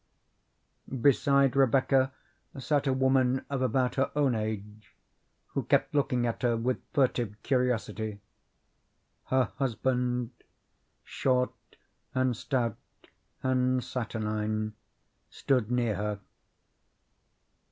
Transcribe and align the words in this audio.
Beside 0.99 1.55
Rebecca 1.55 2.11
sat 2.57 2.87
a 2.87 2.91
woman 2.91 3.45
of 3.51 3.61
about 3.61 3.93
her 4.01 4.09
own 4.15 4.33
age, 4.33 4.95
who 5.49 5.61
kept 5.61 5.93
looking 5.93 6.25
at 6.25 6.41
her 6.41 6.57
with 6.57 6.81
furtive 6.91 7.35
curiosity; 7.43 8.19
her 9.25 9.51
husband, 9.57 10.31
short 11.03 11.51
and 12.15 12.35
stout 12.35 12.79
and 13.43 13.83
saturnine, 13.83 14.73
stood 15.29 15.69
near 15.69 15.93
her. 15.97 16.19